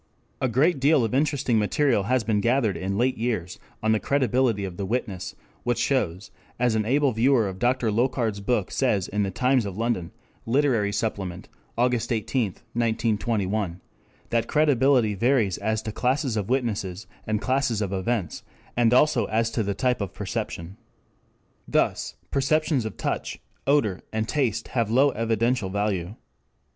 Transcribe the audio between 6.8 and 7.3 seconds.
able